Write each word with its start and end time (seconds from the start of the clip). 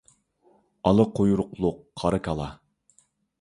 ئالا 0.91 1.05
قۇيرۇقلۇق 1.19 1.77
قارا 2.05 2.21
كالا. 2.29 2.49